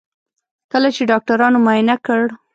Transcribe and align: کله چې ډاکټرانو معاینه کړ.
کله 0.71 0.89
چې 0.95 1.03
ډاکټرانو 1.11 1.57
معاینه 1.65 1.95
کړ. 2.05 2.21